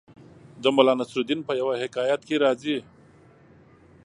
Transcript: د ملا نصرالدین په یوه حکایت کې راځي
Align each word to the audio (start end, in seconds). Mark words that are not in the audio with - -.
د 0.63 0.63
ملا 0.75 0.93
نصرالدین 0.99 1.39
په 1.47 1.53
یوه 1.61 1.73
حکایت 1.83 2.21
کې 2.27 2.35
راځي 2.43 2.77